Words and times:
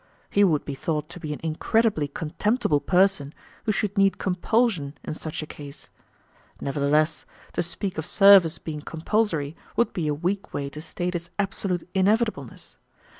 He 0.31 0.43
would 0.43 0.65
be 0.65 0.73
thought 0.73 1.09
to 1.09 1.19
be 1.19 1.31
an 1.31 1.39
incredibly 1.43 2.07
contemptible 2.07 2.79
person 2.79 3.35
who 3.67 3.71
should 3.71 3.99
need 3.99 4.17
compulsion 4.17 4.95
in 5.03 5.13
such 5.13 5.43
a 5.43 5.45
case. 5.45 5.91
Nevertheless, 6.59 7.23
to 7.53 7.61
speak 7.61 7.99
of 7.99 8.05
service 8.07 8.57
being 8.57 8.81
compulsory 8.81 9.55
would 9.75 9.93
be 9.93 10.07
a 10.07 10.15
weak 10.15 10.55
way 10.55 10.69
to 10.71 10.81
state 10.81 11.13
its 11.13 11.29
absolute 11.37 11.87
inevitableness. 11.93 12.77